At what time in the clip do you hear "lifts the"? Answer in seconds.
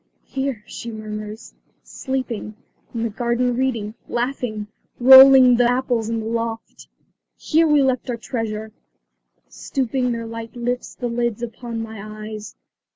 10.55-11.05